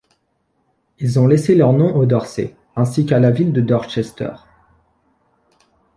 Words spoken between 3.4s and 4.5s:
de Dorchester.